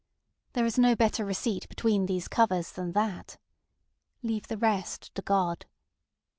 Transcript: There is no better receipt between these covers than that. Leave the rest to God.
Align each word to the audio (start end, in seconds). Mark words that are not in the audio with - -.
There 0.53 0.65
is 0.65 0.79
no 0.79 0.95
better 0.95 1.23
receipt 1.23 1.69
between 1.69 2.07
these 2.07 2.27
covers 2.27 2.71
than 2.71 2.93
that. 2.93 3.37
Leave 4.23 4.47
the 4.47 4.57
rest 4.57 5.13
to 5.13 5.21
God. 5.21 5.67